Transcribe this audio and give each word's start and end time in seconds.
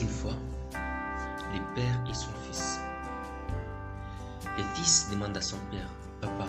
une 0.00 0.08
fois 0.08 0.34
le 1.52 1.60
père 1.74 2.04
et 2.10 2.14
son 2.14 2.30
fils. 2.46 2.80
Le 4.56 4.64
fils 4.74 5.08
demande 5.10 5.36
à 5.36 5.40
son 5.40 5.56
père, 5.70 5.88
Papa, 6.20 6.46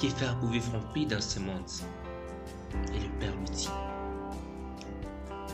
que 0.00 0.08
faire 0.08 0.36
pour 0.38 0.48
vivre 0.48 0.74
en 0.74 0.92
paix 0.92 1.04
dans 1.04 1.20
ce 1.20 1.38
monde? 1.38 1.70
Et 2.92 3.00
le 3.00 3.08
père 3.20 3.32
lui 3.36 3.50
dit, 3.50 3.70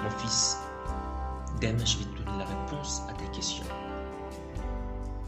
Mon 0.03 0.11
fils, 0.11 0.59
demain 1.61 1.85
je 1.85 1.99
vais 1.99 2.05
te 2.05 2.23
donner 2.23 2.39
la 2.39 2.47
réponse 2.47 3.03
à 3.09 3.13
tes 3.13 3.27
questions. 3.37 3.65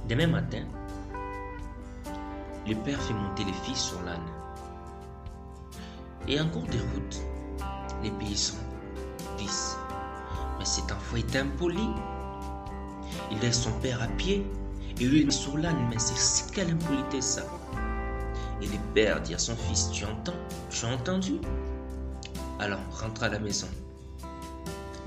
Demain 0.08 0.28
matin, 0.28 0.64
le 2.66 2.74
père 2.74 3.00
fait 3.02 3.14
monter 3.14 3.44
le 3.44 3.52
fils 3.52 3.78
sur 3.78 4.00
l'âne. 4.02 4.20
Et 6.26 6.40
en 6.40 6.48
cours 6.48 6.66
de 6.66 6.78
route, 6.78 7.20
les 8.02 8.10
paysans 8.12 8.56
disent 9.36 9.76
cet 10.66 10.90
enfant 10.92 11.16
est 11.16 11.36
impoli. 11.36 11.88
Il 13.30 13.38
laisse 13.38 13.62
son 13.62 13.72
père 13.80 14.02
à 14.02 14.08
pied 14.08 14.44
et 15.00 15.04
lui 15.04 15.24
met 15.24 15.30
sur 15.30 15.56
l'âne. 15.56 15.88
Mais 15.88 15.98
c'est 15.98 16.52
quelle 16.52 16.70
impolité 16.70 17.20
ça 17.20 17.42
Et 18.60 18.66
le 18.66 18.78
père 18.94 19.20
dit 19.22 19.34
à 19.34 19.38
son 19.38 19.56
fils 19.56 19.90
Tu 19.92 20.04
entends 20.04 20.34
Tu 20.70 20.84
as 20.84 20.88
entendu? 20.88 21.40
Alors 22.58 22.80
rentre 22.90 23.22
à 23.22 23.28
la 23.28 23.38
maison. 23.38 23.68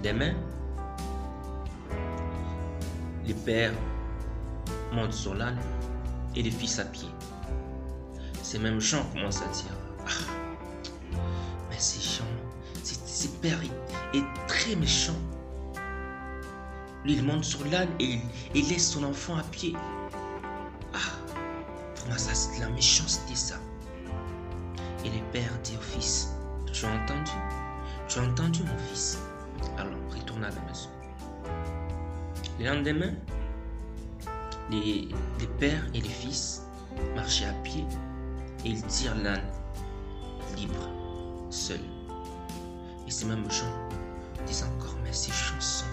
Demain, 0.03 0.33
le 3.27 3.33
père 3.33 3.73
monte 4.93 5.13
sur 5.13 5.35
l'âne 5.35 5.59
et 6.35 6.43
le 6.43 6.51
fils 6.51 6.79
à 6.79 6.85
pied. 6.85 7.09
Ces 8.41 8.59
mêmes 8.59 8.79
gens 8.79 9.03
commencent 9.13 9.41
à 9.41 9.47
dire 9.47 9.75
ah, 10.07 10.31
Mais 11.69 11.77
ces 11.77 12.01
gens, 12.01 12.23
ce 12.83 13.27
père 13.41 13.59
est, 14.13 14.23
très 14.47 14.75
méchant. 14.75 15.15
Lui, 17.05 17.13
il 17.13 17.23
monte 17.23 17.43
sur 17.43 17.65
l'âne 17.65 17.89
et 17.99 18.19
il, 18.53 18.69
laisse 18.69 18.91
son 18.91 19.03
enfant 19.03 19.37
à 19.37 19.43
pied. 19.43 19.75
Ah, 20.93 20.97
pour 21.95 22.07
moi, 22.07 22.17
ça, 22.17 22.33
c'est 22.33 22.59
la 22.59 22.69
méchanceté, 22.69 23.35
ça. 23.35 23.55
Et 25.05 25.09
le 25.09 25.23
père 25.31 25.51
dit 25.63 25.77
au 25.77 25.81
fils 25.81 26.29
Tu 26.73 26.85
as 26.85 26.89
entendu? 26.89 27.31
Tu 28.07 28.19
as 28.19 28.23
entendu, 28.23 28.63
mon 28.63 28.77
fils? 28.89 29.17
Alors, 29.77 29.93
retourne 30.09 30.43
à 30.43 30.49
la 30.49 30.61
maison. 30.61 30.89
Le 32.59 32.65
lendemain, 32.65 33.13
les, 34.69 35.09
pères 35.59 35.85
et 35.93 36.01
les 36.01 36.09
fils 36.09 36.63
marchaient 37.15 37.45
à 37.45 37.53
pied 37.63 37.85
et 38.65 38.69
ils 38.69 38.83
tirent 38.83 39.15
l'âne 39.15 39.41
libre, 40.57 40.89
seul. 41.49 41.79
Et 43.07 43.11
ces 43.11 43.25
mêmes 43.25 43.49
gens 43.49 43.73
disent 44.45 44.63
encore, 44.63 44.95
mais 45.03 45.13
ces 45.13 45.31
gens 45.31 45.59
sont. 45.59 45.85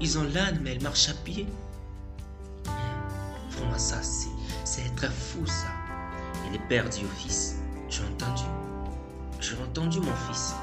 Ils 0.00 0.18
ont 0.18 0.24
l'âne, 0.34 0.60
mais 0.62 0.74
ils 0.74 0.82
marchent 0.82 1.08
à 1.10 1.14
pied. 1.14 1.46
Vraiment, 3.50 3.78
ça, 3.78 4.02
c'est 4.02 4.82
être 4.82 5.12
fou, 5.12 5.46
ça. 5.46 5.68
Et 6.46 6.50
les 6.52 6.58
pères 6.58 6.88
disent 6.88 7.04
au 7.04 7.08
fils, 7.08 7.56
as 7.88 8.02
entendu? 8.10 8.42
As 9.40 9.62
entendu, 9.62 10.00
mon 10.00 10.14
fils? 10.28 10.54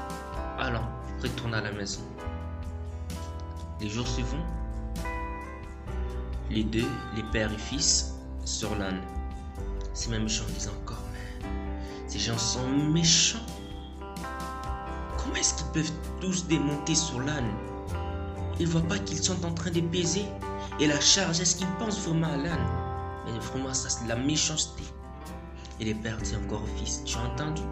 Alors, 0.58 0.88
retourne 1.22 1.54
à 1.54 1.60
la 1.60 1.72
maison. 1.72 2.02
Les 3.80 3.88
jours 3.88 4.06
suivants, 4.06 4.44
les 6.50 6.64
deux, 6.64 6.88
les 7.16 7.22
pères 7.32 7.52
et 7.52 7.58
fils, 7.58 8.14
sur 8.44 8.74
l'âne. 8.76 9.00
Ces 9.94 10.10
mêmes 10.10 10.28
gens 10.28 10.44
disent 10.54 10.70
encore, 10.82 11.02
mais 11.12 11.48
ces 12.08 12.18
gens 12.18 12.36
sont 12.36 12.68
méchants. 12.68 13.38
Comment 15.16 15.36
est-ce 15.36 15.54
qu'ils 15.54 15.72
peuvent 15.72 15.92
tous 16.20 16.46
démonter 16.46 16.94
sur 16.94 17.20
l'âne 17.20 17.50
Ils 18.60 18.68
voient 18.68 18.82
pas 18.82 18.98
qu'ils 18.98 19.22
sont 19.22 19.44
en 19.44 19.52
train 19.52 19.70
de 19.70 19.80
peser 19.80 20.24
Et 20.78 20.86
la 20.86 21.00
charge, 21.00 21.40
est-ce 21.40 21.56
qu'ils 21.56 21.74
pensent 21.78 22.06
vraiment 22.06 22.28
à 22.28 22.36
l'âne? 22.36 22.66
Mais 23.26 23.38
vraiment, 23.38 23.74
ça 23.74 23.88
c'est 23.88 24.04
de 24.04 24.08
la 24.08 24.16
méchanceté. 24.16 24.84
Et 25.80 25.84
les 25.86 25.94
pères 25.94 26.18
disent 26.18 26.38
encore 26.44 26.62
au 26.62 26.78
fils, 26.78 27.02
tu 27.04 27.16
as 27.16 27.22
entendu? 27.22 27.62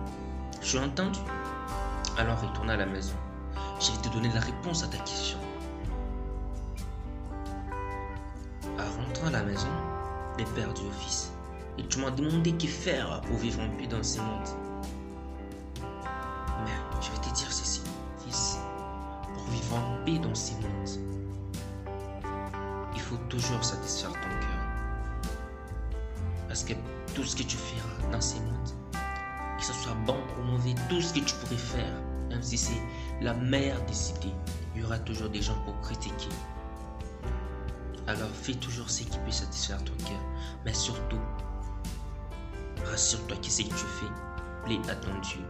Tu 0.62 0.78
as 0.78 0.82
entendu? 0.82 1.20
Alors 2.16 2.40
retourne 2.40 2.70
à 2.70 2.76
la 2.76 2.86
maison. 2.86 3.14
Je 3.80 3.92
vais 3.92 3.98
te 3.98 4.08
donner 4.08 4.30
la 4.34 4.40
réponse 4.40 4.82
à 4.82 4.88
ta 4.88 4.98
question. 4.98 5.38
à 9.26 9.30
la 9.30 9.42
maison, 9.42 9.68
les 10.38 10.44
pères 10.44 10.72
du 10.74 10.82
fils, 11.00 11.32
et 11.76 11.82
tu 11.88 11.98
m'as 11.98 12.10
demandé 12.10 12.52
que 12.52 12.66
faire 12.66 13.20
pour 13.22 13.36
vivre 13.36 13.60
en 13.60 13.68
paix 13.76 13.86
dans 13.86 14.02
ce 14.02 14.20
monde. 14.20 14.67
Paix 20.04 20.18
dans 20.18 20.34
ce 20.34 20.52
monde, 20.52 20.88
il 22.94 23.00
faut 23.00 23.16
toujours 23.28 23.62
satisfaire 23.62 24.12
ton 24.12 24.28
cœur. 24.28 25.28
Parce 26.46 26.64
que 26.64 26.72
tout 27.14 27.24
ce 27.24 27.36
que 27.36 27.42
tu 27.42 27.56
feras 27.56 28.10
dans 28.10 28.20
ce 28.20 28.36
monde, 28.36 28.68
que 29.58 29.64
ce 29.64 29.72
soit 29.72 29.94
bon 30.06 30.16
ou 30.38 30.42
mauvais, 30.44 30.74
tout 30.88 31.00
ce 31.00 31.12
que 31.12 31.20
tu 31.20 31.34
pourrais 31.34 31.56
faire, 31.56 31.94
même 32.30 32.42
si 32.42 32.56
c'est 32.56 32.82
la 33.20 33.34
meilleure 33.34 33.80
des 33.82 34.10
idées, 34.10 34.34
il 34.74 34.82
y 34.82 34.84
aura 34.84 34.98
toujours 34.98 35.28
des 35.28 35.42
gens 35.42 35.58
pour 35.64 35.78
critiquer. 35.80 36.28
Alors 38.06 38.30
fais 38.42 38.54
toujours 38.54 38.88
ce 38.88 39.02
qui 39.02 39.18
peut 39.18 39.30
satisfaire 39.30 39.82
ton 39.84 39.92
cœur. 40.04 40.20
Mais 40.64 40.72
surtout, 40.72 41.20
rassure-toi 42.86 43.36
que 43.36 43.50
ce 43.50 43.62
que 43.62 43.68
tu 43.68 43.74
fais 43.74 44.06
plaît 44.64 44.90
à 44.90 44.94
ton 44.94 45.18
Dieu. 45.20 45.42